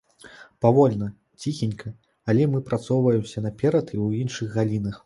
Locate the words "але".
2.33-2.49